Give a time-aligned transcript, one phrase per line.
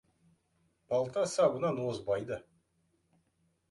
[0.93, 2.43] Балта сабынан озбайды.